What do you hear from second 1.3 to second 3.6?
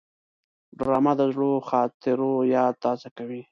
زړو خاطرو یاد تازه کوي